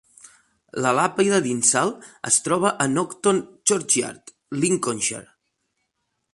La 0.85 0.93
làpida 0.99 1.41
d'Insall 1.47 1.91
es 2.31 2.39
troba 2.47 2.73
a 2.85 2.89
Nocton 2.95 3.45
Churchyard, 3.73 4.35
Lincolnshire. 4.65 5.27